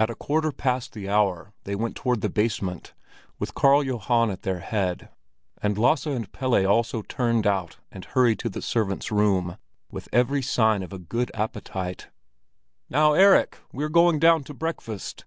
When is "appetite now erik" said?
11.34-13.58